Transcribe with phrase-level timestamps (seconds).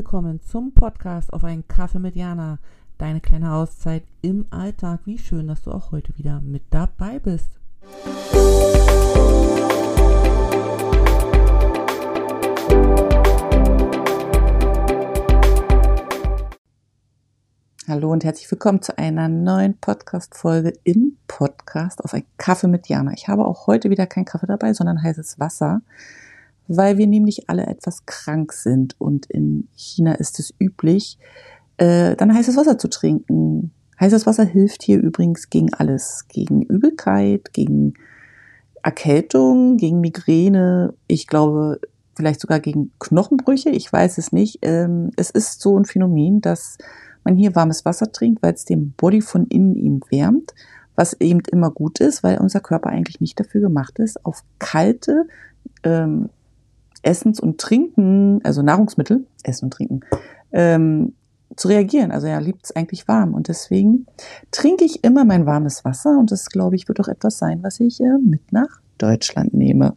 [0.00, 2.58] Willkommen zum Podcast auf einen Kaffee mit Jana.
[2.96, 5.00] Deine kleine Auszeit im Alltag.
[5.04, 7.50] Wie schön, dass du auch heute wieder mit dabei bist.
[17.86, 23.12] Hallo und herzlich willkommen zu einer neuen Podcast-Folge im Podcast auf einen Kaffee mit Jana.
[23.12, 25.82] Ich habe auch heute wieder keinen Kaffee dabei, sondern heißes Wasser
[26.72, 31.18] weil wir nämlich alle etwas krank sind und in China ist es üblich,
[31.78, 33.72] äh, dann heißes Wasser zu trinken.
[33.98, 37.94] Heißes Wasser hilft hier übrigens gegen alles, gegen Übelkeit, gegen
[38.84, 41.80] Erkältung, gegen Migräne, ich glaube
[42.14, 44.60] vielleicht sogar gegen Knochenbrüche, ich weiß es nicht.
[44.62, 46.78] Ähm, es ist so ein Phänomen, dass
[47.24, 50.54] man hier warmes Wasser trinkt, weil es den Body von innen ihm wärmt,
[50.94, 55.26] was eben immer gut ist, weil unser Körper eigentlich nicht dafür gemacht ist, auf kalte,
[55.82, 56.28] ähm,
[57.02, 60.00] Essens und Trinken, also Nahrungsmittel, Essen und Trinken,
[60.52, 61.14] ähm,
[61.56, 62.12] zu reagieren.
[62.12, 64.06] Also er liebt es eigentlich warm und deswegen
[64.50, 67.80] trinke ich immer mein warmes Wasser und das, glaube ich, wird auch etwas sein, was
[67.80, 69.96] ich äh, mit nach Deutschland nehme.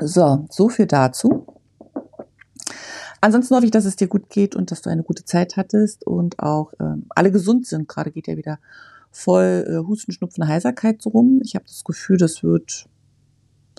[0.00, 1.46] So, so viel dazu.
[3.20, 6.06] Ansonsten hoffe ich, dass es dir gut geht und dass du eine gute Zeit hattest
[6.06, 7.88] und auch ähm, alle gesund sind.
[7.88, 8.60] Gerade geht ja wieder
[9.10, 11.40] voll äh, Husten, Schnupfen, Heiserkeit so rum.
[11.42, 12.86] Ich habe das Gefühl, das wird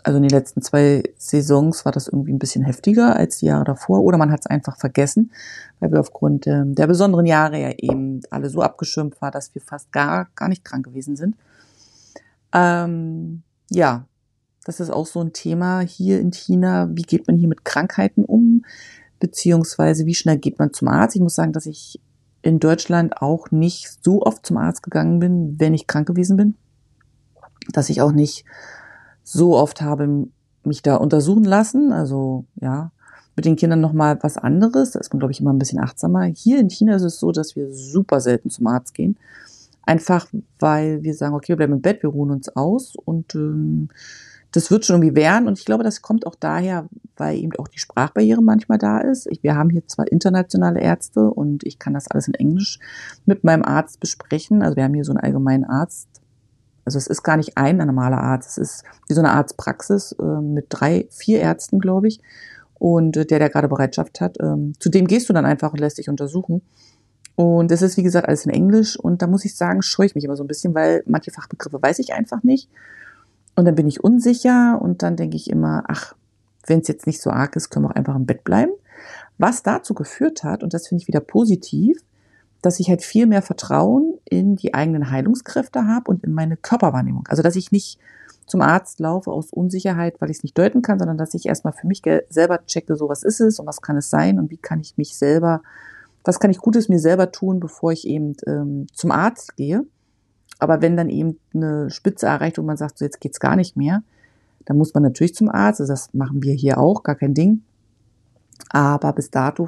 [0.04, 3.66] also in den letzten zwei Saisons war das irgendwie ein bisschen heftiger als die Jahre
[3.66, 5.32] davor oder man hat es einfach vergessen,
[5.80, 9.62] weil wir aufgrund ähm, der besonderen Jahre ja eben alle so abgeschirmt war, dass wir
[9.62, 11.36] fast gar, gar nicht krank gewesen sind.
[12.54, 14.06] Ähm, ja,
[14.66, 16.90] das ist auch so ein Thema hier in China.
[16.92, 18.66] Wie geht man hier mit Krankheiten um?
[19.20, 21.16] Beziehungsweise wie schnell geht man zum Arzt?
[21.16, 22.00] Ich muss sagen, dass ich
[22.42, 26.56] in Deutschland auch nicht so oft zum Arzt gegangen bin, wenn ich krank gewesen bin.
[27.72, 28.46] Dass ich auch nicht
[29.32, 30.28] so oft habe
[30.64, 31.92] mich da untersuchen lassen.
[31.92, 32.92] Also ja,
[33.36, 34.92] mit den Kindern nochmal was anderes.
[34.92, 36.24] Da ist man, glaube ich, immer ein bisschen achtsamer.
[36.24, 39.18] Hier in China ist es so, dass wir super selten zum Arzt gehen.
[39.86, 40.28] Einfach,
[40.60, 43.90] weil wir sagen, okay, wir bleiben im Bett, wir ruhen uns aus und ähm,
[44.52, 45.48] das wird schon irgendwie werden.
[45.48, 49.28] Und ich glaube, das kommt auch daher, weil eben auch die Sprachbarriere manchmal da ist.
[49.30, 52.80] Ich, wir haben hier zwar internationale Ärzte und ich kann das alles in Englisch
[53.26, 54.64] mit meinem Arzt besprechen.
[54.64, 56.19] Also wir haben hier so einen allgemeinen Arzt,
[56.90, 60.42] also es ist gar nicht ein normaler Arzt, es ist wie so eine Arztpraxis äh,
[60.42, 62.20] mit drei, vier Ärzten, glaube ich.
[62.80, 65.80] Und äh, der, der gerade Bereitschaft hat, ähm, zu dem gehst du dann einfach und
[65.80, 66.64] lässt dich untersuchen.
[67.36, 69.00] Und es ist, wie gesagt, alles in Englisch.
[69.00, 71.80] Und da muss ich sagen, scheue ich mich immer so ein bisschen, weil manche Fachbegriffe
[71.80, 72.72] weiß ich einfach nicht.
[73.56, 76.16] Und dann bin ich unsicher und dann denke ich immer, ach,
[76.66, 78.72] wenn es jetzt nicht so arg ist, können wir auch einfach im Bett bleiben.
[79.38, 82.02] Was dazu geführt hat, und das finde ich wieder positiv,
[82.62, 87.26] dass ich halt viel mehr Vertrauen in die eigenen Heilungskräfte habe und in meine Körperwahrnehmung.
[87.28, 88.00] Also dass ich nicht
[88.46, 91.74] zum Arzt laufe aus Unsicherheit, weil ich es nicht deuten kann, sondern dass ich erstmal
[91.74, 94.58] für mich selber checke, so was ist es und was kann es sein und wie
[94.58, 95.62] kann ich mich selber,
[96.26, 99.86] was kann ich Gutes mir selber tun, bevor ich eben ähm, zum Arzt gehe.
[100.58, 103.78] Aber wenn dann eben eine Spitze erreicht und man sagt, so jetzt geht's gar nicht
[103.78, 104.04] mehr,
[104.66, 105.80] dann muss man natürlich zum Arzt.
[105.80, 107.62] Also das machen wir hier auch, gar kein Ding.
[108.70, 109.68] Aber bis dato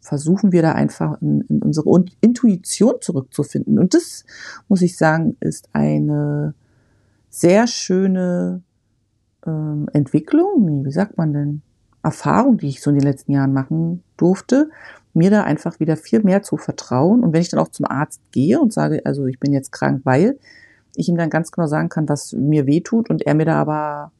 [0.00, 3.78] versuchen wir da einfach in, in unsere Intuition zurückzufinden.
[3.78, 4.24] Und das,
[4.68, 6.54] muss ich sagen, ist eine
[7.30, 8.62] sehr schöne
[9.46, 11.62] ähm, Entwicklung, wie sagt man denn,
[12.02, 14.70] Erfahrung, die ich so in den letzten Jahren machen durfte,
[15.12, 17.24] mir da einfach wieder viel mehr zu vertrauen.
[17.24, 20.02] Und wenn ich dann auch zum Arzt gehe und sage, also ich bin jetzt krank,
[20.04, 20.38] weil
[20.94, 23.60] ich ihm dann ganz genau sagen kann, was mir weh tut und er mir da
[23.60, 24.12] aber,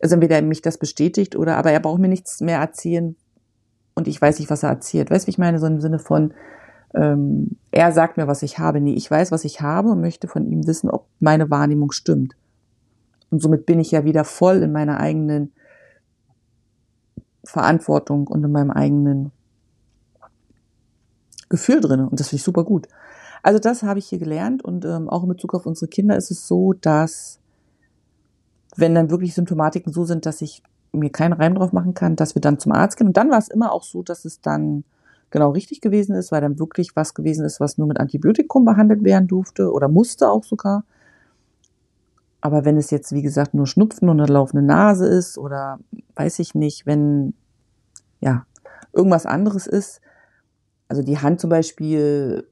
[0.00, 3.16] also entweder mich das bestätigt oder aber er braucht mir nichts mehr erzählen,
[3.94, 5.10] und ich weiß nicht, was er erzählt.
[5.10, 5.58] Weißt du, wie ich meine?
[5.58, 6.34] So im Sinne von,
[6.94, 8.80] ähm, er sagt mir, was ich habe.
[8.80, 12.36] Nee, ich weiß, was ich habe und möchte von ihm wissen, ob meine Wahrnehmung stimmt.
[13.30, 15.52] Und somit bin ich ja wieder voll in meiner eigenen
[17.44, 19.32] Verantwortung und in meinem eigenen
[21.48, 22.00] Gefühl drin.
[22.00, 22.88] Und das finde ich super gut.
[23.42, 26.30] Also das habe ich hier gelernt und ähm, auch in Bezug auf unsere Kinder ist
[26.30, 27.40] es so, dass
[28.76, 30.62] wenn dann wirklich Symptomatiken so sind, dass ich
[30.94, 33.08] mir keinen Reim drauf machen kann, dass wir dann zum Arzt gehen.
[33.08, 34.84] Und dann war es immer auch so, dass es dann
[35.30, 39.02] genau richtig gewesen ist, weil dann wirklich was gewesen ist, was nur mit Antibiotikum behandelt
[39.04, 40.84] werden durfte oder musste auch sogar.
[42.40, 45.78] Aber wenn es jetzt, wie gesagt, nur Schnupfen und eine laufende Nase ist oder
[46.14, 47.34] weiß ich nicht, wenn
[48.20, 48.46] ja
[48.92, 50.00] irgendwas anderes ist,
[50.88, 52.46] also die Hand zum Beispiel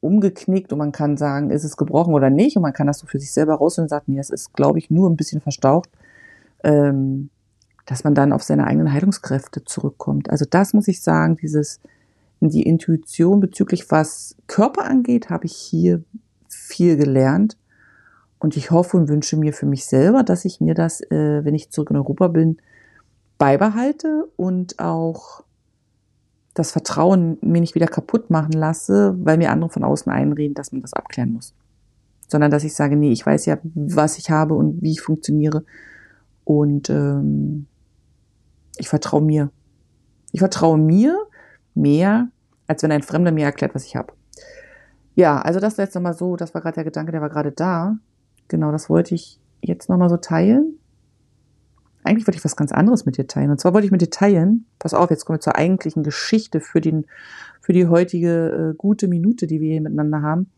[0.00, 3.06] umgeknickt und man kann sagen, ist es gebrochen oder nicht und man kann das so
[3.06, 5.88] für sich selber rausfinden und sagt, nee, das ist, glaube ich, nur ein bisschen verstaucht.
[6.62, 7.30] Ähm,
[7.86, 10.28] dass man dann auf seine eigenen Heilungskräfte zurückkommt.
[10.30, 11.80] Also das muss ich sagen, dieses
[12.40, 16.02] die Intuition bezüglich was Körper angeht, habe ich hier
[16.48, 17.56] viel gelernt.
[18.38, 21.54] Und ich hoffe und wünsche mir für mich selber, dass ich mir das, äh, wenn
[21.54, 22.58] ich zurück in Europa bin,
[23.38, 25.42] beibehalte und auch
[26.52, 30.72] das Vertrauen mir nicht wieder kaputt machen lasse, weil mir andere von außen einreden, dass
[30.72, 31.54] man das abklären muss.
[32.28, 35.64] Sondern dass ich sage, nee, ich weiß ja, was ich habe und wie ich funktioniere.
[36.44, 37.66] Und ähm,
[38.78, 39.50] ich vertraue mir.
[40.32, 41.18] Ich vertraue mir
[41.74, 42.28] mehr,
[42.66, 44.12] als wenn ein Fremder mir erklärt, was ich habe.
[45.14, 47.96] Ja, also das letzte Mal so, das war gerade der Gedanke, der war gerade da.
[48.48, 50.78] Genau, das wollte ich jetzt nochmal so teilen.
[52.04, 53.50] Eigentlich wollte ich was ganz anderes mit dir teilen.
[53.50, 56.60] Und zwar wollte ich mit dir teilen, pass auf, jetzt kommen wir zur eigentlichen Geschichte
[56.60, 57.06] für, den,
[57.60, 60.50] für die heutige äh, gute Minute, die wir hier miteinander haben.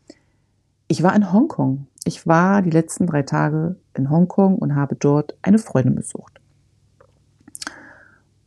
[0.87, 1.87] Ich war in Hongkong.
[2.03, 6.38] Ich war die letzten drei Tage in Hongkong und habe dort eine Freundin besucht.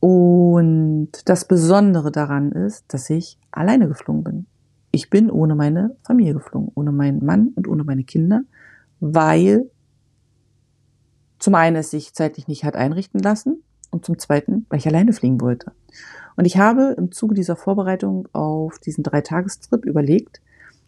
[0.04, 4.46] Und das Besondere daran ist, dass ich alleine geflogen bin
[4.92, 8.42] ich bin ohne meine Familie geflogen, ohne meinen Mann und ohne meine Kinder,
[9.00, 9.68] weil
[11.38, 15.12] zum einen es sich zeitlich nicht hat einrichten lassen und zum zweiten, weil ich alleine
[15.12, 15.72] fliegen wollte.
[16.36, 20.40] Und ich habe im Zuge dieser Vorbereitung auf diesen Dreitagestrip überlegt,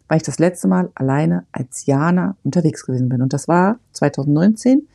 [0.07, 3.23] weil ich das letzte Mal alleine als Jana unterwegs gewesen bin.
[3.23, 4.87] Und das war 2019.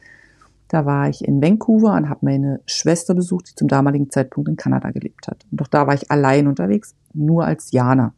[0.69, 4.55] Da war ich in Vancouver und habe meine Schwester besucht, die zum damaligen Zeitpunkt in
[4.55, 5.45] Kanada gelebt hat.
[5.51, 8.13] Und doch da war ich allein unterwegs, nur als Jana.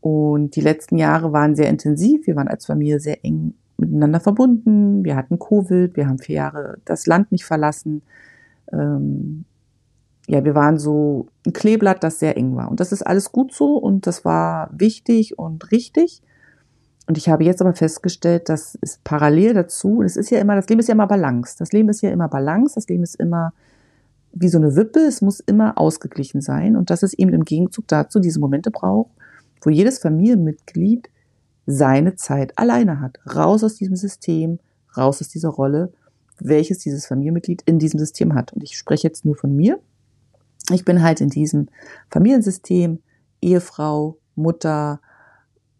[0.00, 2.26] Und die letzten Jahre waren sehr intensiv.
[2.26, 5.04] Wir waren als Familie sehr eng miteinander verbunden.
[5.04, 5.96] Wir hatten Covid.
[5.96, 8.02] Wir haben vier Jahre das Land nicht verlassen.
[8.72, 9.44] Ähm,
[10.28, 12.70] ja, wir waren so ein Kleeblatt, das sehr eng war.
[12.70, 16.22] Und das ist alles gut so und das war wichtig und richtig.
[17.06, 20.68] Und ich habe jetzt aber festgestellt, dass es parallel dazu, das ist ja immer, das
[20.68, 21.56] Leben ist ja immer Balance.
[21.58, 22.74] Das Leben ist ja immer Balance.
[22.76, 23.52] Das Leben ist immer
[24.32, 25.00] wie so eine Wippe.
[25.00, 26.76] Es muss immer ausgeglichen sein.
[26.76, 29.10] Und dass es eben im Gegenzug dazu diese Momente braucht,
[29.62, 31.08] wo jedes Familienmitglied
[31.66, 33.18] seine Zeit alleine hat.
[33.34, 34.58] Raus aus diesem System,
[34.96, 35.92] raus aus dieser Rolle,
[36.38, 38.52] welches dieses Familienmitglied in diesem System hat.
[38.52, 39.80] Und ich spreche jetzt nur von mir.
[40.70, 41.68] Ich bin halt in diesem
[42.10, 43.00] Familiensystem
[43.40, 45.00] Ehefrau, Mutter,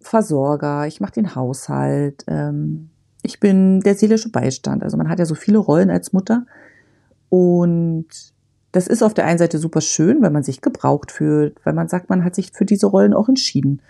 [0.06, 2.90] Versorger, ich mache den Haushalt, ähm,
[3.22, 4.82] ich bin der seelische Beistand.
[4.82, 6.44] Also man hat ja so viele Rollen als Mutter.
[7.28, 8.06] Und
[8.72, 11.88] das ist auf der einen Seite super schön, weil man sich gebraucht fühlt, weil man
[11.88, 13.80] sagt, man hat sich für diese Rollen auch entschieden.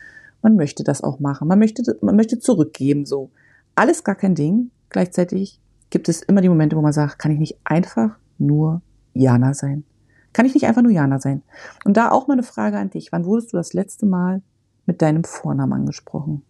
[0.42, 1.48] Man möchte das auch machen.
[1.48, 3.30] Man möchte, man möchte zurückgeben, so.
[3.74, 4.70] Alles gar kein Ding.
[4.90, 8.82] Gleichzeitig gibt es immer die Momente, wo man sagt, kann ich nicht einfach nur
[9.14, 9.84] Jana sein?
[10.32, 11.42] Kann ich nicht einfach nur Jana sein?
[11.84, 13.12] Und da auch mal eine Frage an dich.
[13.12, 14.42] Wann wurdest du das letzte Mal
[14.86, 16.42] mit deinem Vornamen angesprochen?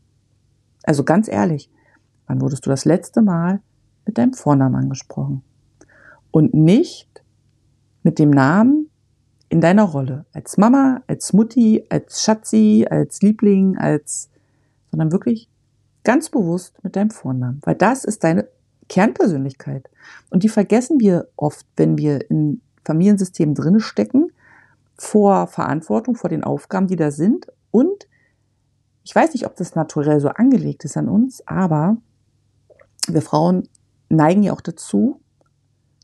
[0.82, 1.70] Also ganz ehrlich,
[2.26, 3.60] wann wurdest du das letzte Mal
[4.06, 5.42] mit deinem Vornamen angesprochen?
[6.30, 7.22] Und nicht
[8.02, 8.88] mit dem Namen
[9.48, 10.24] in deiner Rolle.
[10.32, 14.30] Als Mama, als Mutti, als Schatzi, als Liebling, als,
[14.90, 15.48] sondern wirklich
[16.04, 17.60] ganz bewusst mit deinem Vornamen.
[17.64, 18.48] Weil das ist deine
[18.88, 19.90] Kernpersönlichkeit.
[20.30, 24.32] Und die vergessen wir oft, wenn wir in Familiensystemen drinne stecken,
[24.96, 27.46] vor Verantwortung, vor den Aufgaben, die da sind.
[27.70, 28.06] Und
[29.04, 31.96] ich weiß nicht, ob das naturell so angelegt ist an uns, aber
[33.08, 33.68] wir Frauen
[34.08, 35.20] neigen ja auch dazu,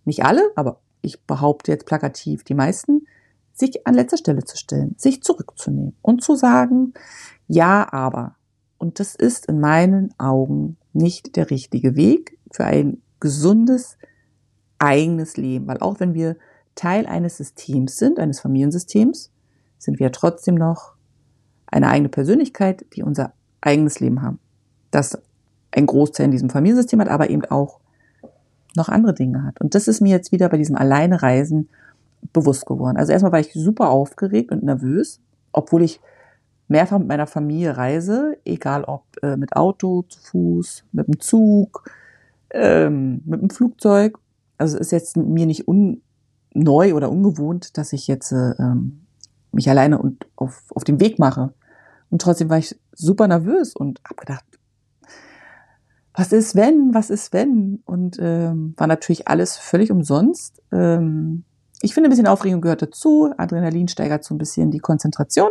[0.05, 3.07] nicht alle, aber ich behaupte jetzt plakativ, die meisten,
[3.53, 6.95] sich an letzter Stelle zu stellen, sich zurückzunehmen und zu sagen,
[7.47, 8.37] ja, aber.
[8.79, 13.99] Und das ist in meinen Augen nicht der richtige Weg für ein gesundes
[14.79, 16.37] eigenes Leben, weil auch wenn wir
[16.77, 19.33] Teil eines Systems sind, eines Familiensystems,
[19.79, 20.95] sind wir trotzdem noch
[21.71, 24.39] eine eigene Persönlichkeit, die unser eigenes Leben haben.
[24.91, 25.19] Das
[25.71, 27.81] ein Großteil in diesem Familiensystem hat, aber eben auch
[28.77, 29.61] noch andere Dinge hat.
[29.61, 31.69] Und das ist mir jetzt wieder bei diesem Alleinereisen
[32.33, 32.97] bewusst geworden.
[32.97, 35.21] Also erstmal war ich super aufgeregt und nervös,
[35.53, 36.01] obwohl ich
[36.69, 41.91] mehrfach mit meiner Familie reise, egal ob äh, mit Auto, zu Fuß, mit dem Zug,
[42.51, 44.19] ähm, mit dem Flugzeug.
[44.59, 45.67] Also es ist jetzt mir nicht
[46.55, 49.07] neu oder ungewohnt, dass ich jetzt äh, ähm,
[49.53, 51.53] mich alleine und auf, auf den Weg mache.
[52.11, 54.45] Und trotzdem war ich super nervös und habe gedacht,
[56.15, 57.81] was ist wenn, was ist wenn?
[57.85, 60.61] Und ähm, war natürlich alles völlig umsonst.
[60.73, 61.45] Ähm,
[61.81, 63.33] ich finde, ein bisschen Aufregung gehört dazu.
[63.37, 65.51] Adrenalin steigert so ein bisschen die Konzentration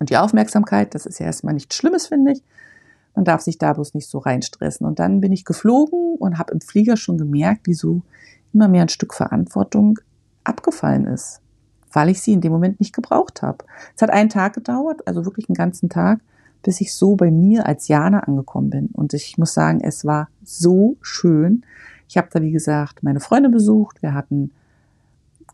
[0.00, 0.94] und die Aufmerksamkeit.
[0.94, 2.42] Das ist ja erstmal nichts Schlimmes, finde ich.
[3.14, 4.86] Man darf sich da bloß nicht so reinstressen.
[4.86, 8.02] Und dann bin ich geflogen und habe im Flieger schon gemerkt, wieso
[8.52, 9.98] immer mehr ein Stück Verantwortung
[10.44, 11.40] abgefallen ist,
[11.92, 13.64] weil ich sie in dem Moment nicht gebraucht habe.
[13.94, 16.20] Es hat einen Tag gedauert, also wirklich einen ganzen Tag
[16.62, 18.86] bis ich so bei mir als Jana angekommen bin.
[18.92, 21.64] Und ich muss sagen, es war so schön.
[22.08, 24.02] Ich habe da, wie gesagt, meine Freunde besucht.
[24.02, 24.52] Wir hatten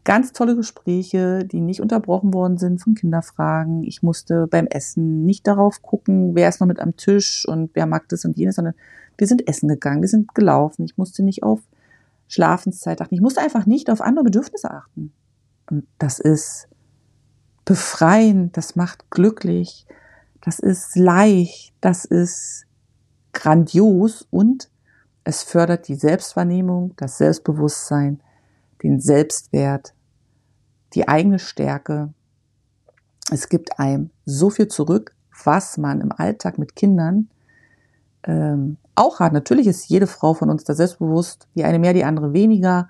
[0.04, 3.84] ganz tolle Gespräche, die nicht unterbrochen worden sind von Kinderfragen.
[3.84, 7.86] Ich musste beim Essen nicht darauf gucken, wer ist noch mit am Tisch und wer
[7.86, 8.74] mag das und jenes, sondern
[9.16, 10.84] wir sind essen gegangen, wir sind gelaufen.
[10.84, 11.60] Ich musste nicht auf
[12.28, 13.14] Schlafenszeit achten.
[13.14, 15.12] Ich musste einfach nicht auf andere Bedürfnisse achten.
[15.70, 16.68] Und das ist
[17.64, 19.86] befreien, das macht glücklich,
[20.40, 22.64] das ist leicht, das ist
[23.32, 24.70] grandios und
[25.24, 28.20] es fördert die Selbstwahrnehmung, das Selbstbewusstsein,
[28.82, 29.92] den Selbstwert,
[30.94, 32.14] die eigene Stärke.
[33.30, 37.28] Es gibt einem so viel zurück, was man im Alltag mit Kindern
[38.22, 39.34] ähm, auch hat.
[39.34, 42.88] Natürlich ist jede Frau von uns da selbstbewusst, die eine mehr, die andere weniger,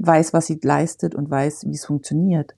[0.00, 2.54] weiß, was sie leistet und weiß, wie es funktioniert.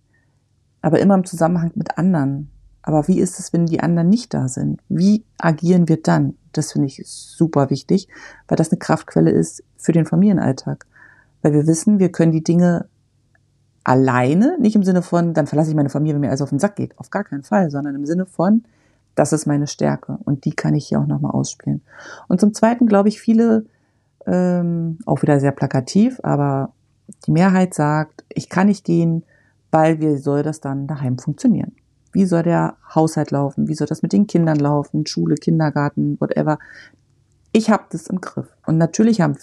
[0.81, 2.51] Aber immer im Zusammenhang mit anderen.
[2.83, 4.81] Aber wie ist es, wenn die anderen nicht da sind?
[4.89, 6.35] Wie agieren wir dann?
[6.53, 8.09] Das finde ich super wichtig,
[8.49, 10.87] weil das eine Kraftquelle ist für den Familienalltag.
[11.43, 12.87] Weil wir wissen, wir können die Dinge
[13.85, 16.59] alleine, nicht im Sinne von, dann verlasse ich meine Familie, wenn mir alles auf den
[16.59, 16.99] Sack geht.
[16.99, 18.65] Auf gar keinen Fall, sondern im Sinne von,
[19.15, 21.83] das ist meine Stärke und die kann ich hier auch nochmal ausspielen.
[22.29, 23.67] Und zum Zweiten glaube ich, viele,
[24.27, 26.73] ähm, auch wieder sehr plakativ, aber
[27.27, 29.25] die Mehrheit sagt, ich kann nicht gehen,
[29.71, 31.73] weil wie soll das dann daheim funktionieren?
[32.13, 33.69] Wie soll der Haushalt laufen?
[33.69, 35.07] Wie soll das mit den Kindern laufen?
[35.07, 36.59] Schule, Kindergarten, whatever.
[37.53, 38.49] Ich habe das im Griff.
[38.67, 39.37] Und natürlich haben,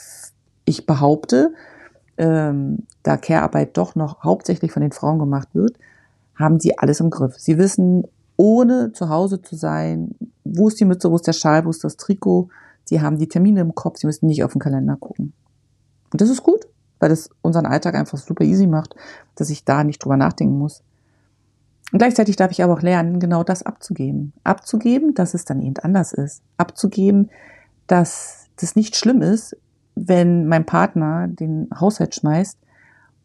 [0.65, 1.53] ich behaupte,
[2.17, 5.77] ähm, da Care-Arbeit doch noch hauptsächlich von den Frauen gemacht wird,
[6.35, 7.35] haben sie alles im Griff.
[7.37, 8.03] Sie wissen,
[8.37, 11.83] ohne zu Hause zu sein, wo ist die Mütze, wo ist der Schal, wo ist
[11.83, 12.49] das Trikot.
[12.85, 15.33] Sie haben die Termine im Kopf, sie müssen nicht auf den Kalender gucken.
[16.11, 16.67] Und das ist gut,
[16.99, 18.95] weil das unseren Alltag einfach super easy macht,
[19.35, 20.83] dass ich da nicht drüber nachdenken muss.
[21.91, 24.33] Und gleichzeitig darf ich aber auch lernen, genau das abzugeben.
[24.43, 26.43] Abzugeben, dass es dann eben anders ist.
[26.57, 27.29] Abzugeben,
[27.87, 29.57] dass das nicht schlimm ist,
[29.95, 32.57] wenn mein Partner den Haushalt schmeißt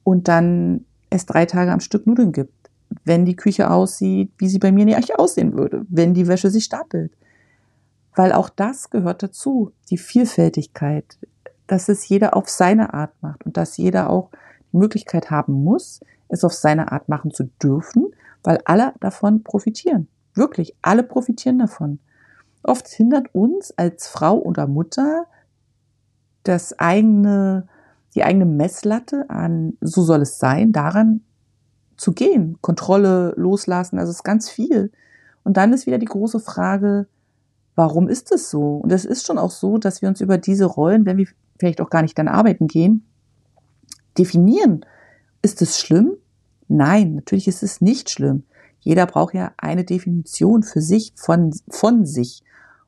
[0.02, 2.52] und dann es drei Tage am Stück Nudeln gibt.
[3.04, 5.84] Wenn die Küche aussieht, wie sie bei mir nicht aussehen würde.
[5.88, 7.12] Wenn die Wäsche sich stapelt.
[8.14, 9.72] Weil auch das gehört dazu.
[9.90, 11.18] Die Vielfältigkeit.
[11.66, 14.30] Dass es jeder auf seine Art macht und dass jeder auch
[14.72, 18.12] die Möglichkeit haben muss, es auf seine Art machen zu dürfen
[18.44, 20.06] weil alle davon profitieren.
[20.34, 21.98] Wirklich, alle profitieren davon.
[22.62, 25.26] Oft hindert uns als Frau oder Mutter
[26.44, 27.66] das eigene,
[28.14, 31.22] die eigene Messlatte an, so soll es sein, daran
[31.96, 32.58] zu gehen.
[32.60, 34.92] Kontrolle loslassen, also es ist ganz viel.
[35.42, 37.06] Und dann ist wieder die große Frage,
[37.74, 38.76] warum ist es so?
[38.76, 41.28] Und es ist schon auch so, dass wir uns über diese Rollen, wenn wir
[41.64, 43.06] vielleicht auch gar nicht dann arbeiten gehen,
[44.18, 44.84] definieren.
[45.40, 46.12] Ist es schlimm?
[46.68, 48.44] Nein, natürlich ist es nicht schlimm.
[48.80, 52.42] Jeder braucht ja eine Definition für sich, von, von sich.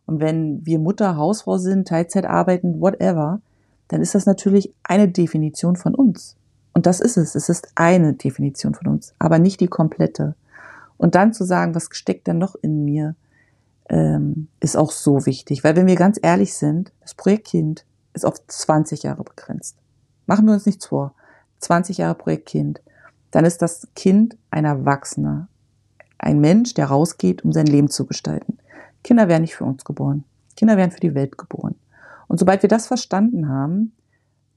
[0.05, 3.41] Und wenn wir Mutter, Hausfrau sind, Teilzeit arbeiten, whatever,
[3.89, 6.37] dann ist das natürlich eine Definition von uns.
[6.75, 7.35] Und das ist es.
[7.35, 10.35] Es ist eine Definition von uns, aber nicht die komplette.
[10.99, 13.15] Und dann zu sagen, was steckt denn noch in mir,
[13.89, 15.65] ähm, ist auch so wichtig.
[15.65, 19.77] Weil wenn wir ganz ehrlich sind, das Projekt Kind ist auf 20 Jahre begrenzt.
[20.27, 21.15] Machen wir uns nichts vor.
[21.61, 22.81] 20 Jahre Projekt Kind
[23.37, 25.49] dann ist das Kind ein Erwachsener,
[26.17, 28.57] ein Mensch, der rausgeht, um sein Leben zu gestalten.
[29.05, 30.25] Kinder werden nicht für uns geboren.
[30.57, 31.75] Kinder werden für die Welt geboren.
[32.29, 33.93] Und sobald wir das verstanden haben,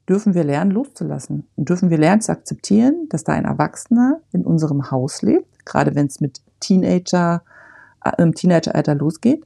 [0.07, 1.47] dürfen wir lernen, loszulassen.
[1.57, 5.93] Und dürfen wir lernen zu akzeptieren, dass da ein Erwachsener in unserem Haus lebt, gerade
[5.93, 7.43] wenn es mit Teenager,
[8.03, 9.45] äh, im Teenageralter losgeht.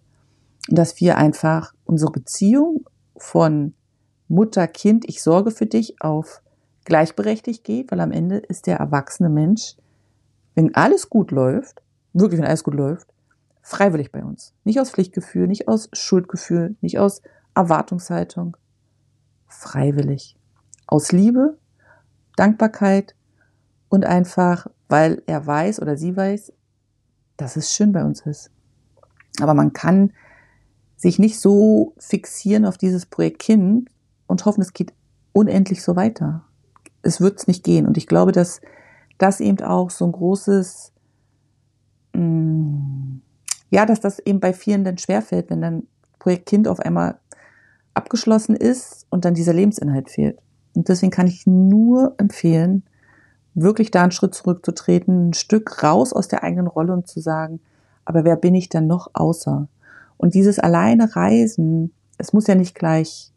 [0.70, 2.86] Dass wir einfach unsere Beziehung
[3.18, 3.74] von
[4.28, 6.42] Mutter, Kind, ich sorge für dich auf
[6.86, 9.76] gleichberechtigt geht, weil am Ende ist der erwachsene Mensch,
[10.56, 11.82] wenn alles gut läuft,
[12.14, 13.08] wirklich wenn alles gut läuft,
[13.62, 14.54] freiwillig bei uns.
[14.64, 17.22] Nicht aus Pflichtgefühl, nicht aus Schuldgefühl, nicht aus
[17.56, 18.58] Erwartungshaltung.
[19.48, 20.38] Freiwillig.
[20.88, 21.58] Aus Liebe,
[22.36, 23.16] Dankbarkeit
[23.90, 26.52] und einfach, weil er weiß oder sie weiß,
[27.38, 28.52] dass es schön bei uns ist.
[29.42, 30.14] Aber man kann
[30.96, 33.90] sich nicht so fixieren auf dieses Projekt Kind
[34.34, 34.94] und hoffen, es geht
[35.32, 36.44] unendlich so weiter
[37.04, 37.86] es wird es nicht gehen.
[37.86, 38.62] Und ich glaube, dass
[39.20, 40.92] das eben auch so ein großes,
[42.14, 43.18] mm,
[43.70, 45.84] ja, dass das eben bei vielen dann schwerfällt, wenn dann
[46.18, 47.20] Projekt Kind auf einmal
[47.94, 50.40] abgeschlossen ist und dann dieser Lebensinhalt fehlt.
[50.74, 52.84] Und deswegen kann ich nur empfehlen,
[53.54, 57.60] wirklich da einen Schritt zurückzutreten, ein Stück raus aus der eigenen Rolle und zu sagen,
[58.06, 59.68] aber wer bin ich denn noch außer?
[60.18, 63.33] Und dieses alleine Reisen, es muss ja nicht gleich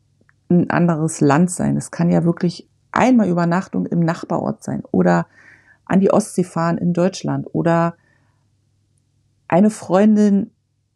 [0.49, 1.77] ein anderes Land sein.
[1.77, 5.27] Es kann ja wirklich einmal Übernachtung im Nachbarort sein oder
[5.85, 7.97] an die Ostsee fahren in Deutschland oder
[9.49, 10.51] eine Freundin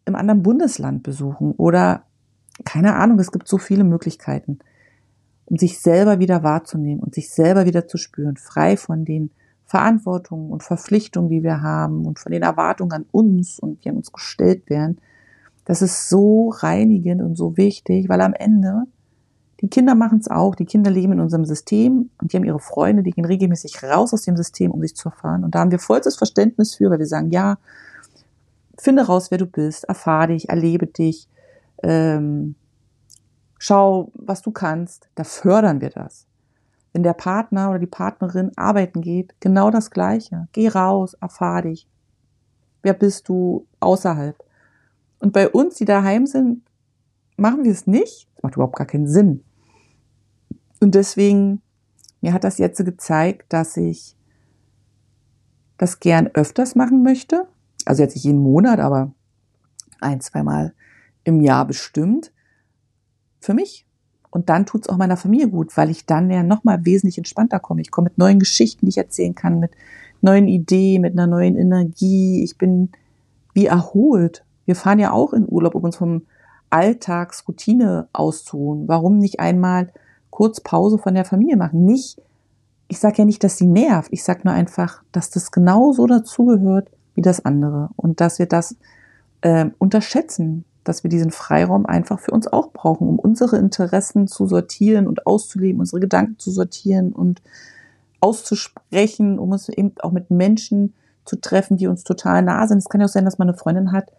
[0.04, 2.04] im anderen Bundesland besuchen oder
[2.64, 4.58] keine Ahnung, es gibt so viele Möglichkeiten,
[5.46, 9.30] um sich selber wieder wahrzunehmen und sich selber wieder zu spüren, frei von den
[9.64, 13.96] Verantwortungen und Verpflichtungen, die wir haben und von den Erwartungen an uns und die an
[13.96, 14.98] uns gestellt werden.
[15.64, 18.84] Das ist so reinigend und so wichtig, weil am Ende
[19.60, 20.54] Die Kinder machen es auch.
[20.54, 24.14] Die Kinder leben in unserem System und die haben ihre Freunde, die gehen regelmäßig raus
[24.14, 25.44] aus dem System, um sich zu erfahren.
[25.44, 27.58] Und da haben wir vollstes Verständnis für, weil wir sagen, ja,
[28.78, 31.28] finde raus, wer du bist, erfahre dich, erlebe dich,
[31.82, 32.54] ähm,
[33.58, 35.10] schau, was du kannst.
[35.14, 36.26] Da fördern wir das.
[36.92, 40.48] Wenn der Partner oder die Partnerin arbeiten geht, genau das Gleiche.
[40.52, 41.86] Geh raus, erfahr dich.
[42.82, 44.36] Wer bist du außerhalb?
[45.18, 46.62] Und bei uns, die daheim sind,
[47.36, 48.28] machen wir es nicht.
[48.34, 49.44] Das macht überhaupt gar keinen Sinn.
[50.80, 51.60] Und deswegen,
[52.20, 54.16] mir hat das jetzt gezeigt, dass ich
[55.78, 57.46] das gern öfters machen möchte.
[57.84, 59.12] Also jetzt nicht jeden Monat, aber
[60.00, 60.74] ein, zweimal
[61.24, 62.32] im Jahr bestimmt.
[63.40, 63.86] Für mich.
[64.30, 67.80] Und dann tut's auch meiner Familie gut, weil ich dann ja nochmal wesentlich entspannter komme.
[67.80, 69.72] Ich komme mit neuen Geschichten, die ich erzählen kann, mit
[70.20, 72.44] neuen Ideen, mit einer neuen Energie.
[72.44, 72.90] Ich bin
[73.54, 74.44] wie erholt.
[74.66, 76.22] Wir fahren ja auch in Urlaub, um uns vom
[76.68, 78.86] Alltagsroutine auszuruhen.
[78.86, 79.92] Warum nicht einmal
[80.40, 81.84] kurz Pause von der Familie machen?
[81.84, 82.18] Nicht,
[82.88, 84.10] ich sage ja nicht, dass sie nervt.
[84.10, 88.74] Ich sage nur einfach, dass das genauso dazugehört wie das andere und dass wir das
[89.42, 94.46] äh, unterschätzen, dass wir diesen Freiraum einfach für uns auch brauchen, um unsere Interessen zu
[94.46, 97.42] sortieren und auszuleben, unsere Gedanken zu sortieren und
[98.20, 100.94] auszusprechen, um uns eben auch mit Menschen
[101.26, 102.78] zu treffen, die uns total nah sind.
[102.78, 104.10] Es kann ja auch sein, dass man eine Freundin hat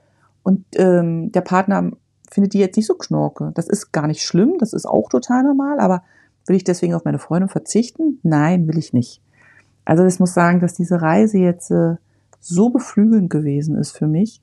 [0.44, 1.90] und ähm, der Partner
[2.32, 3.52] findet die jetzt nicht so knorke.
[3.54, 6.04] Das ist gar nicht schlimm, das ist auch total normal, aber
[6.48, 8.20] will ich deswegen auf meine Freundin verzichten?
[8.24, 9.22] Nein, will ich nicht.
[9.86, 11.96] Also ich muss sagen, dass diese Reise jetzt äh,
[12.40, 14.42] so beflügelnd gewesen ist für mich,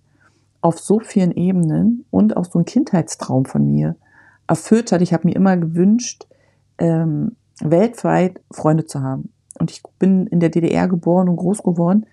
[0.61, 3.97] auf so vielen Ebenen und auch so ein Kindheitstraum von mir
[4.47, 5.03] erfüllt hat.
[5.03, 6.27] Ich habe mir immer gewünscht,
[6.79, 9.33] ähm, weltweit Freunde zu haben.
[9.59, 12.07] Und ich bin in der DDR geboren und groß geworden.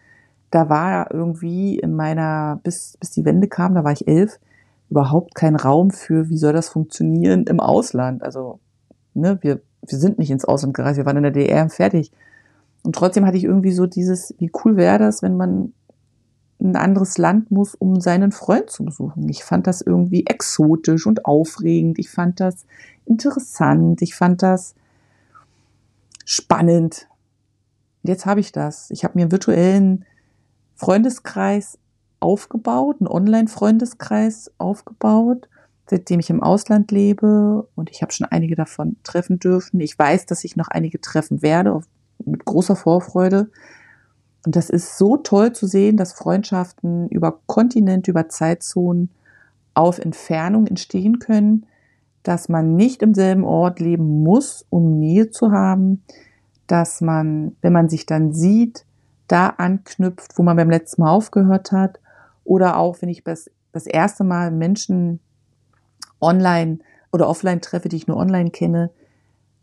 [0.52, 4.40] Da war irgendwie in meiner, bis, bis die Wende kam, da war ich elf,
[4.90, 8.24] überhaupt kein Raum für, wie soll das funktionieren im Ausland.
[8.24, 8.60] Also,
[9.14, 12.12] ne, wir, wir sind nicht ins Ausland gereist, wir waren in der DDR fertig.
[12.84, 15.74] Und trotzdem hatte ich irgendwie so dieses, wie cool wäre das, wenn man
[16.60, 19.28] ein anderes Land muss, um seinen Freund zu besuchen.
[19.30, 22.00] Ich fand das irgendwie exotisch und aufregend.
[22.00, 22.66] Ich fand das
[23.06, 24.02] interessant.
[24.02, 24.76] Ich fand das
[26.26, 27.08] spannend.
[28.04, 28.90] Jetzt habe ich das.
[28.92, 30.06] Ich habe mir einen virtuellen
[30.76, 31.78] Freundeskreis
[32.26, 35.48] aufgebaut, einen Online-Freundeskreis aufgebaut,
[35.88, 39.80] seitdem ich im Ausland lebe und ich habe schon einige davon treffen dürfen.
[39.80, 41.82] Ich weiß, dass ich noch einige treffen werde,
[42.26, 43.52] mit großer Vorfreude.
[44.44, 49.12] Und das ist so toll zu sehen, dass Freundschaften über Kontinente, über Zeitzonen
[49.76, 51.68] auf Entfernung entstehen können,
[52.24, 56.04] dass man nicht im selben Ort leben muss, um Nähe zu haben,
[56.66, 58.84] dass man, wenn man sich dann sieht,
[59.28, 62.00] da anknüpft, wo man beim letzten Mal aufgehört hat,
[62.46, 65.20] oder auch, wenn ich das, das erste Mal Menschen
[66.22, 66.80] online
[67.12, 68.92] oder offline treffe, die ich nur online kenne,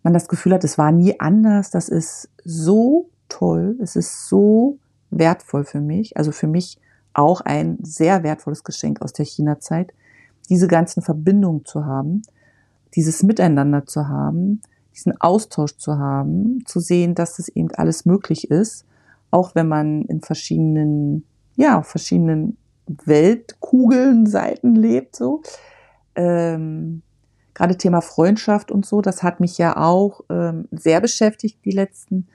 [0.03, 4.79] man das Gefühl hat, es war nie anders, das ist so toll, es ist so
[5.11, 6.79] wertvoll für mich, also für mich
[7.14, 9.95] auch ein sehr wertvolles Geschenk aus der China-Zeit,
[10.49, 12.23] diese ganzen Verbindungen zu haben,
[12.95, 14.61] dieses Miteinander zu haben,
[14.95, 18.85] diesen Austausch zu haben, zu sehen, dass das eben alles möglich ist,
[19.31, 21.25] auch wenn man in verschiedenen,
[21.57, 25.42] ja, verschiedenen Weltkugeln, Seiten lebt, so.
[26.14, 27.03] Ähm,
[27.55, 32.27] Gerade Thema Freundschaft und so, das hat mich ja auch ähm, sehr beschäftigt die letzten,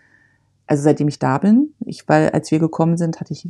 [0.67, 1.73] also seitdem ich da bin.
[1.85, 3.49] Ich, weil als wir gekommen sind, hatte ich,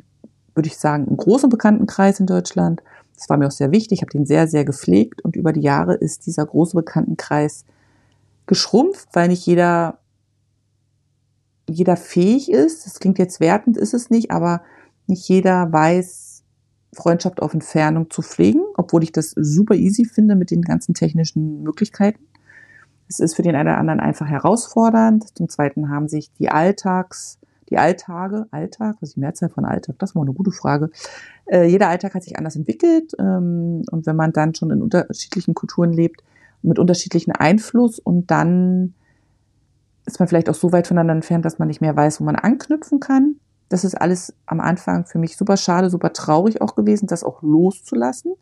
[0.56, 2.82] würde ich sagen, einen großen Bekanntenkreis in Deutschland.
[3.16, 3.98] Das war mir auch sehr wichtig.
[3.98, 7.66] Ich habe den sehr, sehr gepflegt und über die Jahre ist dieser große Bekanntenkreis
[8.46, 10.00] geschrumpft, weil nicht jeder
[11.70, 12.86] jeder fähig ist.
[12.86, 14.62] Das klingt jetzt wertend, ist es nicht, aber
[15.06, 16.27] nicht jeder weiß,
[16.93, 21.63] Freundschaft auf Entfernung zu pflegen, obwohl ich das super easy finde mit den ganzen technischen
[21.63, 22.19] Möglichkeiten.
[23.10, 25.38] Es ist für den einen oder anderen einfach herausfordernd.
[25.38, 29.95] Zum Zweiten haben sich die Alltags, die Alltage, Alltag, was ist die Mehrzahl von Alltag?
[30.00, 30.89] Das war eine gute Frage.
[31.45, 33.13] Äh, jeder Alltag hat sich anders entwickelt.
[33.19, 36.23] Ähm, und wenn man dann schon in unterschiedlichen Kulturen lebt,
[36.62, 38.93] mit unterschiedlichen Einfluss und dann
[40.06, 42.36] ist man vielleicht auch so weit voneinander entfernt, dass man nicht mehr weiß, wo man
[42.36, 43.36] anknüpfen kann.
[43.70, 47.42] Das ist alles am Anfang für mich super schade, super traurig auch gewesen, das auch
[47.42, 48.34] loszulassen.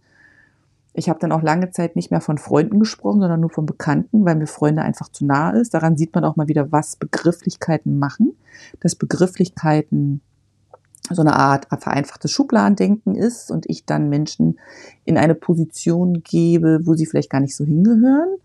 [0.93, 4.23] Ich habe dann auch lange Zeit nicht mehr von Freunden gesprochen, sondern nur von Bekannten,
[4.23, 5.73] weil mir Freunde einfach zu nahe ist.
[5.73, 8.33] Daran sieht man auch mal wieder, was Begrifflichkeiten machen.
[8.79, 10.21] Dass Begrifflichkeiten
[11.11, 14.57] so eine Art vereinfachtes Schubladendenken ist und ich dann Menschen
[15.03, 18.37] in eine Position gebe, wo sie vielleicht gar nicht so hingehören,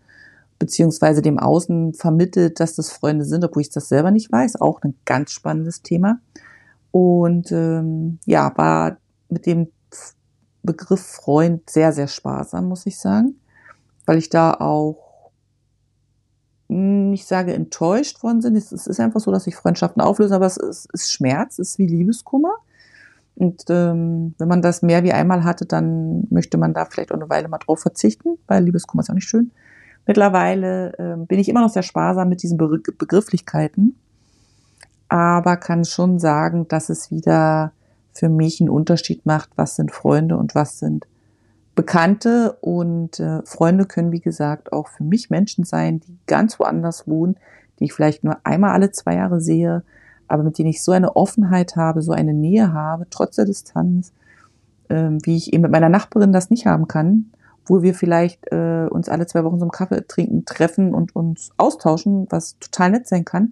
[0.59, 4.59] beziehungsweise dem Außen vermittelt, dass das Freunde sind, obwohl ich das selber nicht weiß.
[4.59, 6.19] Auch ein ganz spannendes Thema.
[6.91, 8.97] Und ähm, ja, war
[9.29, 9.69] mit dem
[10.63, 13.39] Begriff Freund sehr, sehr sparsam, muss ich sagen,
[14.05, 15.31] weil ich da auch
[16.67, 18.55] nicht sage enttäuscht worden sind.
[18.55, 21.79] Es ist einfach so, dass sich Freundschaften auflösen, aber es ist, ist Schmerz, es ist
[21.79, 22.53] wie Liebeskummer.
[23.35, 27.17] Und ähm, wenn man das mehr wie einmal hatte, dann möchte man da vielleicht auch
[27.17, 29.51] eine Weile mal drauf verzichten, weil Liebeskummer ist auch nicht schön.
[30.05, 33.95] Mittlerweile äh, bin ich immer noch sehr sparsam mit diesen Be Begrifflichkeiten,
[35.11, 37.73] aber kann schon sagen, dass es wieder
[38.13, 41.05] für mich einen Unterschied macht, was sind Freunde und was sind
[41.75, 42.53] Bekannte.
[42.61, 47.35] Und äh, Freunde können, wie gesagt, auch für mich Menschen sein, die ganz woanders wohnen,
[47.77, 49.83] die ich vielleicht nur einmal alle zwei Jahre sehe,
[50.29, 54.13] aber mit denen ich so eine Offenheit habe, so eine Nähe habe, trotz der Distanz,
[54.87, 57.31] äh, wie ich eben mit meiner Nachbarin das nicht haben kann,
[57.65, 62.27] wo wir vielleicht äh, uns alle zwei Wochen zum Kaffee trinken, treffen und uns austauschen,
[62.29, 63.51] was total nett sein kann.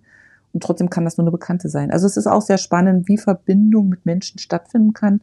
[0.53, 1.91] Und trotzdem kann das nur eine Bekannte sein.
[1.91, 5.21] Also es ist auch sehr spannend, wie Verbindung mit Menschen stattfinden kann,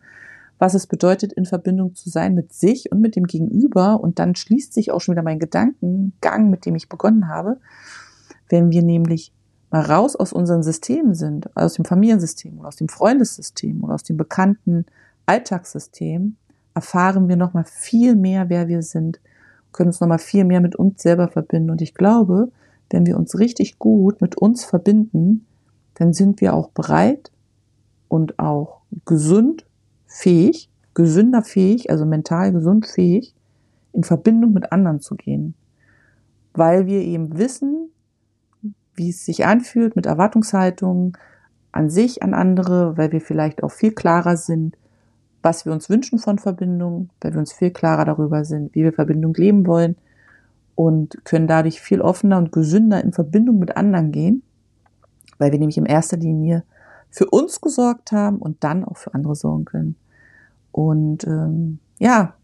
[0.58, 4.00] was es bedeutet, in Verbindung zu sein mit sich und mit dem Gegenüber.
[4.00, 7.58] Und dann schließt sich auch schon wieder mein Gedankengang, mit dem ich begonnen habe.
[8.48, 9.32] Wenn wir nämlich
[9.70, 14.04] mal raus aus unseren Systemen sind, aus dem Familiensystem oder aus dem Freundessystem oder aus
[14.04, 14.86] dem bekannten
[15.26, 16.36] Alltagssystem,
[16.74, 19.20] erfahren wir nochmal viel mehr, wer wir sind,
[19.72, 21.70] können uns nochmal viel mehr mit uns selber verbinden.
[21.70, 22.50] Und ich glaube,
[22.90, 25.46] wenn wir uns richtig gut mit uns verbinden,
[25.94, 27.30] dann sind wir auch bereit
[28.08, 29.66] und auch gesund
[30.06, 33.34] fähig, gesünder fähig, also mental gesund fähig,
[33.92, 35.54] in Verbindung mit anderen zu gehen.
[36.54, 37.90] Weil wir eben wissen,
[38.94, 41.16] wie es sich anfühlt mit Erwartungshaltungen
[41.72, 44.76] an sich, an andere, weil wir vielleicht auch viel klarer sind,
[45.42, 48.92] was wir uns wünschen von Verbindung, weil wir uns viel klarer darüber sind, wie wir
[48.92, 49.96] Verbindung leben wollen
[50.76, 54.44] und können dadurch viel offener und gesünder in Verbindung mit anderen gehen,
[55.38, 56.62] weil wir nämlich in erster Linie
[57.10, 59.96] für uns gesorgt haben und dann auch für andere sorgen können.
[60.70, 62.34] Und ähm, ja,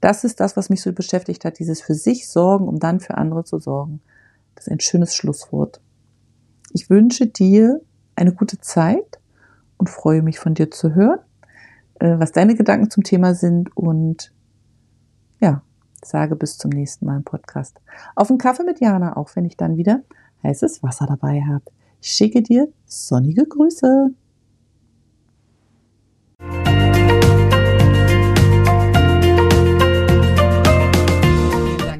[0.00, 3.18] das ist das, was mich so beschäftigt hat, dieses für sich sorgen, um dann für
[3.18, 4.00] andere zu sorgen.
[4.54, 5.82] Das ist ein schönes Schlusswort.
[6.72, 7.80] Ich wünsche dir
[8.14, 9.20] eine gute Zeit
[9.76, 11.18] und freue mich von dir zu hören
[12.00, 14.32] äh, was deine Gedanken zum Thema sind und
[16.08, 17.80] sage bis zum nächsten Mal im Podcast.
[18.14, 20.02] Auf einen Kaffee mit Jana, auch wenn ich dann wieder
[20.42, 21.64] heißes Wasser dabei habe.
[22.00, 24.10] Ich schicke dir sonnige Grüße.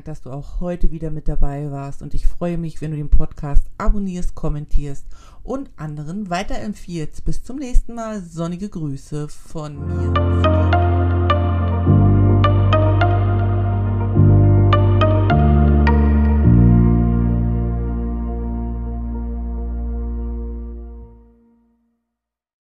[0.06, 3.10] dass du auch heute wieder mit dabei warst und ich freue mich, wenn du den
[3.10, 5.04] Podcast abonnierst, kommentierst
[5.42, 7.24] und anderen weiterempfiehlst.
[7.24, 8.22] Bis zum nächsten Mal.
[8.22, 10.85] Sonnige Grüße von mir.